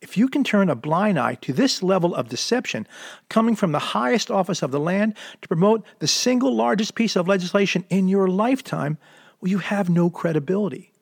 If 0.00 0.16
you 0.16 0.28
can 0.28 0.42
turn 0.42 0.70
a 0.70 0.74
blind 0.74 1.18
eye 1.18 1.34
to 1.42 1.52
this 1.52 1.82
level 1.82 2.14
of 2.14 2.28
deception 2.28 2.86
coming 3.28 3.54
from 3.54 3.72
the 3.72 3.78
highest 3.78 4.30
office 4.30 4.62
of 4.62 4.70
the 4.70 4.80
land 4.80 5.14
to 5.42 5.48
promote 5.48 5.84
the 5.98 6.06
single 6.06 6.54
largest 6.54 6.94
piece 6.94 7.14
of 7.14 7.28
legislation 7.28 7.84
in 7.90 8.08
your 8.08 8.28
lifetime, 8.28 8.96
well, 9.40 9.50
you 9.50 9.58
have 9.58 9.90
no 9.90 10.08
credibility. 10.08 10.92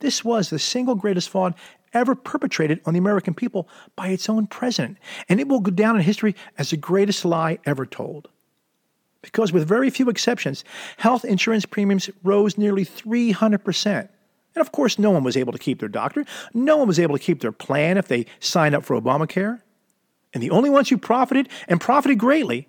This 0.00 0.24
was 0.24 0.50
the 0.50 0.58
single 0.58 0.94
greatest 0.94 1.28
fraud 1.28 1.54
ever 1.92 2.14
perpetrated 2.14 2.80
on 2.84 2.94
the 2.94 2.98
American 2.98 3.34
people 3.34 3.68
by 3.96 4.08
its 4.08 4.28
own 4.28 4.46
president, 4.46 4.98
and 5.28 5.40
it 5.40 5.48
will 5.48 5.60
go 5.60 5.70
down 5.70 5.96
in 5.96 6.02
history 6.02 6.34
as 6.56 6.70
the 6.70 6.76
greatest 6.76 7.24
lie 7.24 7.58
ever 7.64 7.86
told. 7.86 8.28
Because, 9.22 9.52
with 9.52 9.66
very 9.66 9.90
few 9.90 10.08
exceptions, 10.08 10.64
health 10.96 11.24
insurance 11.24 11.66
premiums 11.66 12.08
rose 12.22 12.56
nearly 12.56 12.84
300%. 12.84 14.08
And 14.54 14.60
of 14.60 14.72
course, 14.72 14.98
no 14.98 15.10
one 15.10 15.24
was 15.24 15.36
able 15.36 15.52
to 15.52 15.58
keep 15.58 15.80
their 15.80 15.88
doctor. 15.88 16.24
No 16.54 16.76
one 16.76 16.88
was 16.88 16.98
able 16.98 17.16
to 17.16 17.22
keep 17.22 17.40
their 17.40 17.52
plan 17.52 17.98
if 17.98 18.08
they 18.08 18.26
signed 18.40 18.74
up 18.74 18.84
for 18.84 19.00
Obamacare. 19.00 19.60
And 20.34 20.42
the 20.42 20.50
only 20.50 20.70
ones 20.70 20.88
who 20.88 20.98
profited, 20.98 21.48
and 21.68 21.80
profited 21.80 22.18
greatly, 22.18 22.68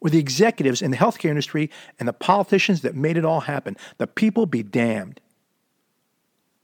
were 0.00 0.10
the 0.10 0.18
executives 0.18 0.82
in 0.82 0.90
the 0.90 0.96
healthcare 0.96 1.30
industry 1.30 1.70
and 1.98 2.08
the 2.08 2.12
politicians 2.12 2.82
that 2.82 2.96
made 2.96 3.16
it 3.16 3.24
all 3.24 3.40
happen. 3.40 3.76
The 3.98 4.06
people 4.06 4.46
be 4.46 4.62
damned. 4.62 5.20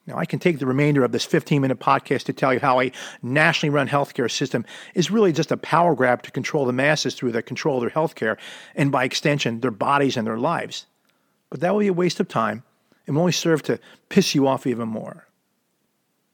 Now, 0.08 0.16
I 0.16 0.24
can 0.24 0.38
take 0.38 0.58
the 0.58 0.64
remainder 0.64 1.04
of 1.04 1.12
this 1.12 1.26
15 1.26 1.60
minute 1.60 1.80
podcast 1.80 2.22
to 2.24 2.32
tell 2.32 2.54
you 2.54 2.60
how 2.60 2.80
a 2.80 2.90
nationally 3.22 3.68
run 3.68 3.88
healthcare 3.88 4.30
system 4.30 4.64
is 4.94 5.10
really 5.10 5.34
just 5.34 5.52
a 5.52 5.56
power 5.58 5.94
grab 5.94 6.22
to 6.22 6.30
control 6.30 6.64
the 6.64 6.72
masses 6.72 7.14
through 7.14 7.32
the 7.32 7.42
control 7.42 7.76
of 7.76 7.82
their 7.82 7.90
healthcare 7.90 8.38
and, 8.74 8.90
by 8.90 9.04
extension, 9.04 9.60
their 9.60 9.70
bodies 9.70 10.16
and 10.16 10.26
their 10.26 10.38
lives. 10.38 10.86
But 11.50 11.60
that 11.60 11.74
will 11.74 11.80
be 11.80 11.88
a 11.88 11.92
waste 11.92 12.20
of 12.20 12.28
time 12.28 12.62
and 13.06 13.14
will 13.14 13.20
only 13.20 13.32
serve 13.32 13.62
to 13.64 13.78
piss 14.08 14.34
you 14.34 14.48
off 14.48 14.66
even 14.66 14.88
more. 14.88 15.26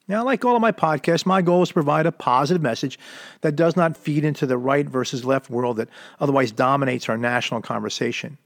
Now, 0.07 0.25
like 0.25 0.45
all 0.45 0.55
of 0.55 0.63
my 0.63 0.71
podcasts, 0.71 1.27
my 1.27 1.43
goal 1.43 1.65
is 1.65 1.71
to 1.71 1.75
provide 1.75 2.07
a 2.07 2.13
positive 2.13 2.63
message 2.63 2.97
that 3.41 3.57
does 3.57 3.75
not 3.75 3.97
feed 3.97 4.25
into 4.25 4.47
the 4.47 4.59
right 4.59 4.89
versus 4.89 5.25
left 5.25 5.51
world 5.51 5.79
that 5.79 5.89
otherwise 6.21 6.53
dominates 6.53 7.09
our 7.09 7.19
national 7.19 7.61
conversation. 7.61 8.39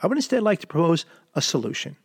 I 0.00 0.06
would 0.06 0.18
instead 0.18 0.44
like 0.44 0.60
to 0.60 0.68
propose 0.68 1.04
a 1.34 1.42
solution 1.42 1.96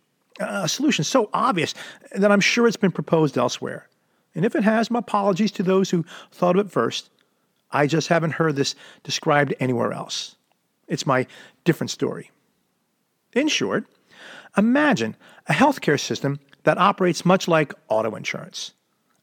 a 0.42 0.68
solution 0.68 1.04
so 1.04 1.30
obvious 1.34 1.74
that 2.16 2.32
I'm 2.32 2.40
sure 2.40 2.68
it's 2.68 2.78
been 2.78 2.92
proposed 2.92 3.38
elsewhere. 3.38 3.88
And 4.36 4.46
if 4.46 4.56
it 4.56 4.64
has, 4.64 4.92
my 4.92 5.00
apologies 5.00 5.52
to 5.54 5.64
those 5.64 5.90
who 5.90 6.06
thought 6.32 6.56
of 6.56 6.68
it 6.68 6.72
first. 6.72 7.10
I 7.72 7.88
just 7.88 8.08
haven't 8.10 8.32
heard 8.32 8.56
this 8.56 8.76
described 9.04 9.54
anywhere 9.60 9.94
else. 9.94 10.36
It's 10.88 11.06
my 11.06 11.26
different 11.64 11.92
story. 11.92 12.32
In 13.34 13.48
short, 13.48 13.86
imagine 14.58 15.16
a 15.48 15.54
healthcare 15.54 16.00
system 16.00 16.40
that 16.64 16.78
operates 16.78 17.26
much 17.26 17.48
like 17.48 17.74
auto 17.88 18.16
insurance, 18.16 18.74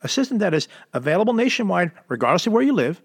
a 0.02 0.08
system 0.08 0.38
that 0.38 0.54
is 0.54 0.68
available 0.94 1.34
nationwide 1.34 1.92
regardless 2.08 2.46
of 2.46 2.52
where 2.52 2.62
you 2.62 2.72
live, 2.72 3.02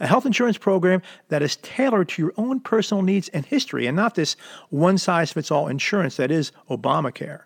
a 0.00 0.06
health 0.06 0.26
insurance 0.26 0.58
program 0.58 1.02
that 1.28 1.42
is 1.42 1.56
tailored 1.56 2.08
to 2.10 2.22
your 2.22 2.32
own 2.36 2.60
personal 2.60 3.02
needs 3.02 3.28
and 3.28 3.46
history, 3.46 3.86
and 3.86 3.96
not 3.96 4.14
this 4.14 4.36
one 4.70 4.98
size 4.98 5.32
fits 5.32 5.50
all 5.50 5.68
insurance 5.68 6.16
that 6.16 6.30
is 6.30 6.52
Obamacare. 6.68 7.42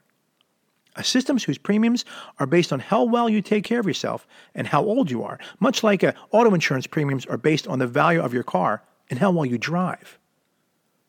A 0.97 1.05
system 1.05 1.39
whose 1.39 1.59
premiums 1.59 2.05
are 2.39 2.47
based 2.47 2.73
on 2.73 2.81
how 2.81 3.05
well 3.05 3.29
you 3.29 3.43
take 3.43 3.65
care 3.65 3.81
of 3.81 3.87
yourself 3.87 4.27
and 4.55 4.67
how 4.67 4.83
old 4.83 5.11
you 5.11 5.23
are, 5.23 5.39
much 5.61 5.85
like 5.85 6.05
auto 6.33 6.53
insurance 6.53 6.87
premiums 6.87 7.27
are 7.27 7.39
based 7.39 7.69
on 7.69 7.79
the 7.79 7.87
value 7.87 8.21
of 8.21 8.35
your 8.35 8.43
car 8.43 8.83
and 9.09 9.19
how 9.19 9.31
well 9.31 9.47
you 9.47 9.59
drive. 9.59 10.19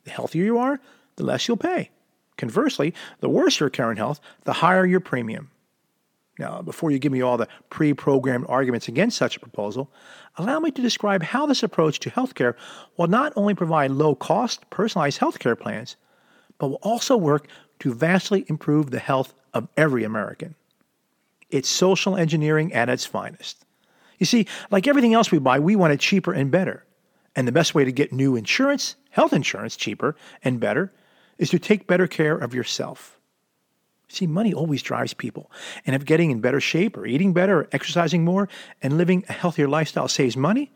The 0.03 0.11
healthier 0.11 0.43
you 0.43 0.57
are, 0.57 0.79
the 1.15 1.23
less 1.23 1.47
you'll 1.47 1.57
pay. 1.57 1.89
Conversely, 2.37 2.93
the 3.19 3.29
worse 3.29 3.59
your 3.59 3.69
current 3.69 3.99
health, 3.99 4.19
the 4.43 4.53
higher 4.53 4.85
your 4.85 4.99
premium. 4.99 5.51
Now, 6.39 6.61
before 6.61 6.89
you 6.89 6.97
give 6.97 7.11
me 7.11 7.21
all 7.21 7.37
the 7.37 7.47
pre 7.69 7.93
programmed 7.93 8.45
arguments 8.49 8.87
against 8.87 9.17
such 9.17 9.37
a 9.37 9.39
proposal, 9.39 9.91
allow 10.37 10.59
me 10.59 10.71
to 10.71 10.81
describe 10.81 11.21
how 11.21 11.45
this 11.45 11.61
approach 11.61 11.99
to 11.99 12.09
healthcare 12.09 12.55
will 12.97 13.07
not 13.07 13.33
only 13.35 13.53
provide 13.53 13.91
low 13.91 14.15
cost, 14.15 14.67
personalized 14.69 15.19
healthcare 15.19 15.59
plans, 15.59 15.97
but 16.57 16.69
will 16.69 16.79
also 16.81 17.17
work 17.17 17.47
to 17.79 17.93
vastly 17.93 18.45
improve 18.47 18.89
the 18.89 18.99
health 18.99 19.33
of 19.53 19.67
every 19.77 20.03
American. 20.03 20.55
It's 21.49 21.69
social 21.69 22.15
engineering 22.15 22.73
at 22.73 22.89
its 22.89 23.05
finest. 23.05 23.65
You 24.19 24.25
see, 24.25 24.47
like 24.69 24.87
everything 24.87 25.13
else 25.13 25.31
we 25.31 25.39
buy, 25.39 25.59
we 25.59 25.75
want 25.75 25.93
it 25.93 25.99
cheaper 25.99 26.31
and 26.31 26.51
better. 26.51 26.85
And 27.35 27.47
the 27.47 27.51
best 27.51 27.73
way 27.73 27.85
to 27.85 27.91
get 27.91 28.13
new 28.13 28.35
insurance, 28.35 28.95
health 29.09 29.33
insurance, 29.33 29.75
cheaper 29.75 30.15
and 30.43 30.59
better, 30.59 30.91
is 31.37 31.49
to 31.49 31.59
take 31.59 31.87
better 31.87 32.07
care 32.07 32.37
of 32.37 32.53
yourself. 32.53 33.19
See, 34.09 34.27
money 34.27 34.53
always 34.53 34.83
drives 34.83 35.13
people. 35.13 35.49
And 35.85 35.95
if 35.95 36.03
getting 36.03 36.31
in 36.31 36.41
better 36.41 36.59
shape 36.59 36.97
or 36.97 37.05
eating 37.05 37.31
better 37.33 37.61
or 37.61 37.69
exercising 37.71 38.25
more 38.25 38.49
and 38.83 38.97
living 38.97 39.23
a 39.29 39.33
healthier 39.33 39.69
lifestyle 39.69 40.09
saves 40.09 40.35
money, 40.35 40.71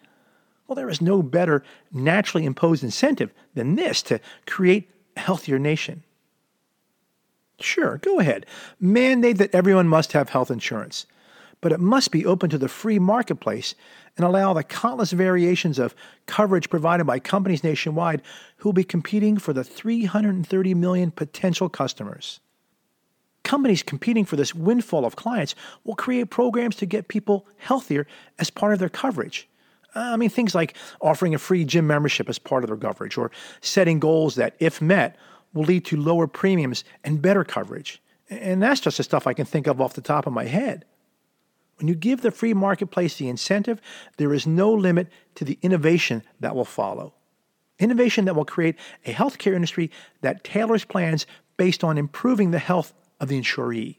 well, 0.67 0.75
there 0.75 0.89
is 0.89 1.01
no 1.01 1.22
better 1.22 1.63
naturally 1.91 2.46
imposed 2.46 2.84
incentive 2.84 3.32
than 3.53 3.75
this 3.75 4.01
to 4.03 4.20
create 4.48 4.89
a 5.15 5.20
healthier 5.20 5.60
nation. 5.60 6.03
Sure, 7.59 7.97
go 7.97 8.19
ahead. 8.19 8.45
Mandate 8.79 9.38
that 9.38 9.55
everyone 9.55 9.88
must 9.88 10.12
have 10.12 10.29
health 10.29 10.51
insurance. 10.51 11.05
But 11.62 11.71
it 11.71 11.79
must 11.79 12.12
be 12.12 12.25
open 12.25 12.50
to 12.50 12.57
the 12.57 12.67
free 12.67 13.00
marketplace 13.00 13.75
and 14.17 14.25
allow 14.25 14.53
the 14.53 14.63
countless 14.63 15.12
variations 15.12 15.79
of 15.79 15.95
coverage 16.25 16.69
provided 16.69 17.05
by 17.05 17.19
companies 17.19 17.63
nationwide 17.63 18.21
who 18.57 18.69
will 18.69 18.74
be 18.74 18.83
competing 18.83 19.38
for 19.38 19.53
the 19.53 19.63
330 19.63 20.74
million 20.74 21.12
potential 21.12 21.69
customers 21.69 22.39
companies 23.45 23.83
competing 23.83 24.25
for 24.25 24.35
this 24.35 24.53
windfall 24.53 25.05
of 25.05 25.15
clients 25.15 25.55
will 25.85 25.95
create 25.95 26.29
programs 26.29 26.75
to 26.75 26.85
get 26.85 27.07
people 27.07 27.45
healthier 27.57 28.05
as 28.38 28.50
part 28.50 28.74
of 28.74 28.79
their 28.79 28.89
coverage. 28.89 29.47
Uh, 29.95 30.12
I 30.12 30.17
mean, 30.17 30.29
things 30.29 30.53
like 30.53 30.75
offering 31.00 31.33
a 31.33 31.38
free 31.38 31.63
gym 31.63 31.88
membership 31.88 32.27
as 32.27 32.38
part 32.38 32.65
of 32.65 32.69
their 32.69 32.75
coverage, 32.75 33.17
or 33.17 33.31
setting 33.62 34.00
goals 34.00 34.35
that, 34.35 34.55
if 34.59 34.81
met, 34.81 35.15
will 35.55 35.63
lead 35.63 35.85
to 35.85 35.97
lower 35.97 36.27
premiums 36.27 36.83
and 37.03 37.21
better 37.24 37.43
coverage. 37.43 38.03
And 38.29 38.62
that's 38.62 38.81
just 38.81 38.97
the 38.97 39.03
stuff 39.03 39.25
I 39.25 39.33
can 39.33 39.45
think 39.45 39.65
of 39.65 39.81
off 39.81 39.93
the 39.93 40.01
top 40.01 40.27
of 40.27 40.33
my 40.33 40.45
head. 40.45 40.85
When 41.77 41.88
you 41.88 41.95
give 41.95 42.21
the 42.21 42.31
free 42.31 42.53
marketplace 42.53 43.17
the 43.17 43.29
incentive, 43.29 43.81
there 44.17 44.33
is 44.33 44.45
no 44.45 44.71
limit 44.71 45.07
to 45.35 45.43
the 45.43 45.57
innovation 45.62 46.24
that 46.39 46.55
will 46.55 46.65
follow. 46.65 47.15
Innovation 47.79 48.25
that 48.25 48.35
will 48.35 48.45
create 48.45 48.75
a 49.05 49.12
healthcare 49.12 49.53
industry 49.53 49.91
that 50.21 50.43
tailors 50.43 50.85
plans 50.85 51.25
based 51.57 51.83
on 51.83 51.97
improving 51.97 52.51
the 52.51 52.59
health 52.59 52.93
of 53.19 53.27
the 53.27 53.39
insuree. 53.39 53.97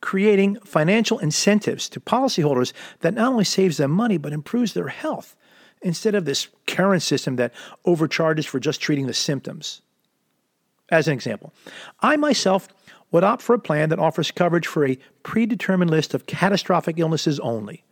Creating 0.00 0.56
financial 0.60 1.18
incentives 1.18 1.88
to 1.88 2.00
policyholders 2.00 2.72
that 3.00 3.14
not 3.14 3.32
only 3.32 3.44
saves 3.44 3.76
them 3.76 3.90
money 3.90 4.16
but 4.16 4.32
improves 4.32 4.72
their 4.72 4.88
health 4.88 5.36
instead 5.82 6.14
of 6.14 6.24
this 6.24 6.48
current 6.66 7.02
system 7.02 7.36
that 7.36 7.52
overcharges 7.84 8.46
for 8.46 8.58
just 8.58 8.80
treating 8.80 9.06
the 9.06 9.14
symptoms. 9.14 9.82
As 10.90 11.06
an 11.06 11.14
example, 11.14 11.52
I 12.00 12.16
myself 12.16 12.68
would 13.10 13.24
opt 13.24 13.42
for 13.42 13.54
a 13.54 13.58
plan 13.58 13.88
that 13.88 13.98
offers 13.98 14.30
coverage 14.30 14.66
for 14.66 14.86
a 14.86 14.98
predetermined 15.22 15.90
list 15.90 16.14
of 16.14 16.26
catastrophic 16.26 16.98
illnesses 16.98 17.40
only. 17.40 17.84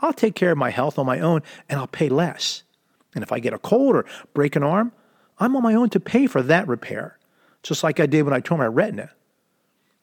I'll 0.00 0.12
take 0.12 0.34
care 0.34 0.52
of 0.52 0.58
my 0.58 0.70
health 0.70 0.98
on 0.98 1.06
my 1.06 1.20
own 1.20 1.42
and 1.68 1.78
I'll 1.78 1.86
pay 1.86 2.08
less. 2.08 2.62
And 3.14 3.22
if 3.22 3.32
I 3.32 3.38
get 3.38 3.52
a 3.52 3.58
cold 3.58 3.96
or 3.96 4.06
break 4.34 4.56
an 4.56 4.62
arm, 4.62 4.92
I'm 5.38 5.56
on 5.56 5.62
my 5.62 5.74
own 5.74 5.90
to 5.90 6.00
pay 6.00 6.26
for 6.26 6.42
that 6.42 6.68
repair, 6.68 7.18
just 7.62 7.82
like 7.82 8.00
I 8.00 8.06
did 8.06 8.22
when 8.22 8.34
I 8.34 8.40
tore 8.40 8.58
my 8.58 8.66
retina. 8.66 9.10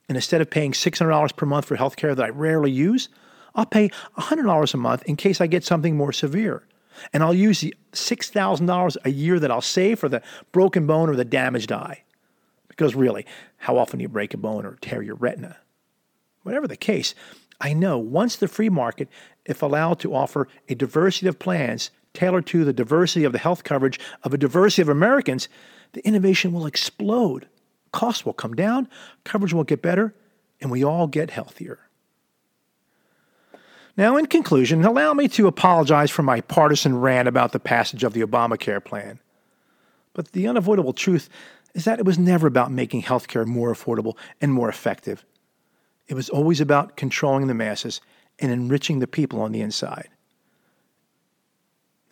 And 0.09 0.17
instead 0.17 0.41
of 0.41 0.49
paying 0.49 0.71
$600 0.71 1.35
per 1.35 1.45
month 1.45 1.65
for 1.65 1.75
health 1.75 1.95
care 1.95 2.13
that 2.15 2.25
I 2.25 2.29
rarely 2.29 2.71
use, 2.71 3.09
I'll 3.55 3.65
pay 3.65 3.89
$100 4.17 4.73
a 4.73 4.77
month 4.77 5.03
in 5.03 5.15
case 5.15 5.41
I 5.41 5.47
get 5.47 5.63
something 5.63 5.95
more 5.95 6.11
severe. 6.11 6.63
And 7.13 7.23
I'll 7.23 7.33
use 7.33 7.61
the 7.61 7.73
$6,000 7.93 8.97
a 9.05 9.09
year 9.09 9.39
that 9.39 9.51
I'll 9.51 9.61
save 9.61 9.99
for 9.99 10.09
the 10.09 10.21
broken 10.51 10.85
bone 10.87 11.09
or 11.09 11.15
the 11.15 11.25
damaged 11.25 11.71
eye. 11.71 12.03
Because 12.71 12.95
really, 12.95 13.25
how 13.57 13.77
often 13.77 13.99
do 13.99 14.03
you 14.03 14.09
break 14.09 14.33
a 14.33 14.37
bone 14.37 14.65
or 14.65 14.77
tear 14.79 15.01
your 15.01 15.15
retina? 15.15 15.57
Whatever 16.43 16.67
the 16.67 16.77
case, 16.77 17.13
I 17.59 17.73
know 17.73 17.97
once 17.97 18.37
the 18.37 18.47
free 18.47 18.69
market, 18.69 19.09
if 19.45 19.61
allowed 19.61 19.99
to 19.99 20.15
offer 20.15 20.47
a 20.69 20.75
diversity 20.75 21.27
of 21.27 21.37
plans 21.37 21.91
tailored 22.13 22.45
to 22.47 22.63
the 22.63 22.73
diversity 22.73 23.25
of 23.25 23.33
the 23.33 23.39
health 23.39 23.65
coverage 23.65 23.99
of 24.23 24.33
a 24.33 24.37
diversity 24.37 24.81
of 24.81 24.89
Americans, 24.89 25.49
the 25.91 26.05
innovation 26.07 26.53
will 26.53 26.65
explode. 26.65 27.47
Costs 27.91 28.25
will 28.25 28.33
come 28.33 28.53
down, 28.53 28.87
coverage 29.25 29.53
will 29.53 29.65
get 29.65 29.81
better, 29.81 30.15
and 30.61 30.71
we 30.71 30.83
all 30.83 31.07
get 31.07 31.29
healthier. 31.29 31.79
Now, 33.97 34.15
in 34.15 34.27
conclusion, 34.27 34.85
allow 34.85 35.13
me 35.13 35.27
to 35.29 35.47
apologize 35.47 36.09
for 36.09 36.23
my 36.23 36.39
partisan 36.39 36.97
rant 36.97 37.27
about 37.27 37.51
the 37.51 37.59
passage 37.59 38.05
of 38.05 38.13
the 38.13 38.21
Obamacare 38.21 38.83
plan. 38.83 39.19
But 40.13 40.31
the 40.31 40.47
unavoidable 40.47 40.93
truth 40.93 41.29
is 41.73 41.85
that 41.85 41.99
it 41.99 42.05
was 42.05 42.19
never 42.19 42.47
about 42.47 42.71
making 42.71 43.03
healthcare 43.03 43.45
more 43.45 43.73
affordable 43.73 44.17
and 44.39 44.51
more 44.53 44.69
effective. 44.69 45.25
It 46.07 46.13
was 46.15 46.29
always 46.29 46.59
about 46.59 46.97
controlling 46.97 47.47
the 47.47 47.53
masses 47.53 48.01
and 48.39 48.51
enriching 48.51 48.99
the 48.99 49.07
people 49.07 49.41
on 49.41 49.51
the 49.51 49.61
inside. 49.61 50.09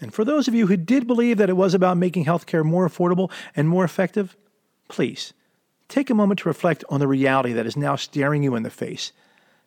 And 0.01 0.13
for 0.13 0.23
those 0.23 0.47
of 0.47 0.55
you 0.55 0.67
who 0.67 0.77
did 0.77 1.07
believe 1.07 1.37
that 1.37 1.49
it 1.49 1.57
was 1.57 1.73
about 1.73 1.97
making 1.97 2.25
healthcare 2.25 2.63
more 2.63 2.87
affordable 2.87 3.31
and 3.55 3.67
more 3.67 3.83
effective, 3.83 4.37
please 4.87 5.33
take 5.89 6.09
a 6.09 6.15
moment 6.15 6.39
to 6.39 6.49
reflect 6.49 6.85
on 6.89 6.99
the 6.99 7.07
reality 7.07 7.51
that 7.51 7.65
is 7.65 7.75
now 7.75 7.95
staring 7.95 8.43
you 8.43 8.55
in 8.55 8.63
the 8.63 8.69
face. 8.69 9.11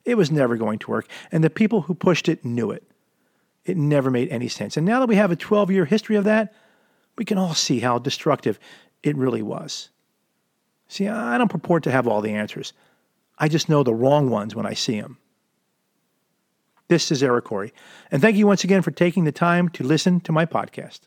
It 0.05 0.17
was 0.17 0.31
never 0.31 0.57
going 0.57 0.79
to 0.81 0.91
work, 0.91 1.07
and 1.31 1.45
the 1.45 1.51
people 1.51 1.83
who 1.83 1.95
pushed 1.95 2.29
it 2.29 2.45
knew 2.45 2.71
it. 2.71 2.85
It 3.65 3.77
never 3.77 4.11
made 4.11 4.29
any 4.31 4.49
sense. 4.49 4.77
And 4.77 4.87
now 4.87 4.99
that 5.01 5.09
we 5.09 5.17
have 5.17 5.31
a 5.31 5.37
12 5.37 5.71
year 5.71 5.85
history 5.85 6.17
of 6.17 6.25
that, 6.25 6.55
we 7.17 7.25
can 7.25 7.39
all 7.39 7.55
see 7.55 7.81
how 7.81 7.99
destructive 7.99 8.59
it 9.03 9.17
really 9.17 9.43
was. 9.43 9.91
See, 10.89 11.09
I 11.09 11.39
don't 11.39 11.51
purport 11.51 11.85
to 11.85 11.91
have 11.91 12.07
all 12.07 12.21
the 12.21 12.33
answers. 12.33 12.73
I 13.39 13.49
just 13.49 13.69
know 13.69 13.83
the 13.83 13.95
wrong 13.95 14.31
ones 14.31 14.55
when 14.55 14.67
I 14.67 14.75
see 14.75 15.01
them. 15.01 15.19
This 16.89 17.11
is 17.11 17.23
Eric 17.23 17.47
Corey, 17.47 17.73
and 18.11 18.21
thank 18.21 18.37
you 18.37 18.47
once 18.47 18.65
again 18.65 18.83
for 18.83 18.91
taking 18.91 19.25
the 19.25 19.33
time 19.33 19.69
to 19.71 19.85
listen 19.85 20.21
to 20.21 20.33
my 20.33 20.45
podcast. 20.45 21.01